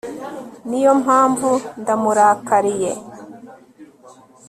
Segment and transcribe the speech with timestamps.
[0.69, 1.49] Niyo mpamvu
[1.81, 2.91] ndamurakariye